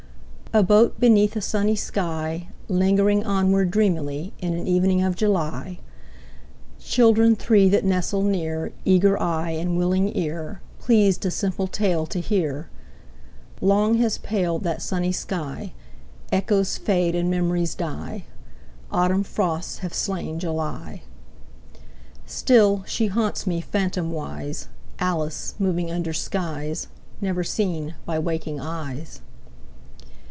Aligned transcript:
A 0.53 0.63
boat 0.63 0.99
beneath 0.99 1.37
a 1.37 1.41
sunny 1.41 1.77
sky, 1.77 2.49
Lingering 2.67 3.25
onward 3.25 3.71
dreamily 3.71 4.33
In 4.41 4.53
an 4.53 4.67
evening 4.67 5.01
of 5.01 5.15
July— 5.15 5.79
Children 6.77 7.37
three 7.37 7.69
that 7.69 7.85
nestle 7.85 8.21
near, 8.21 8.73
Eager 8.83 9.17
eye 9.17 9.51
and 9.51 9.77
willing 9.77 10.13
ear, 10.13 10.59
Pleased 10.77 11.25
a 11.25 11.31
simple 11.31 11.67
tale 11.67 12.05
to 12.07 12.19
hear— 12.19 12.67
Long 13.61 13.93
has 13.99 14.17
paled 14.17 14.63
that 14.63 14.81
sunny 14.81 15.13
sky: 15.13 15.71
Echoes 16.33 16.77
fade 16.77 17.15
and 17.15 17.31
memories 17.31 17.73
die. 17.73 18.25
Autumn 18.91 19.23
frosts 19.23 19.77
have 19.77 19.93
slain 19.93 20.37
July. 20.37 21.01
Still 22.25 22.83
she 22.85 23.07
haunts 23.07 23.47
me, 23.47 23.61
phantomwise, 23.61 24.67
Alice 24.99 25.55
moving 25.59 25.89
under 25.89 26.11
skies 26.11 26.89
Never 27.21 27.41
seen 27.41 27.95
by 28.05 28.19
waking 28.19 28.59
eyes. 28.59 29.21